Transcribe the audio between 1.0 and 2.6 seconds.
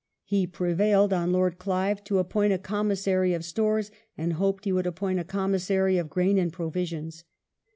on Lord Clive to appoint a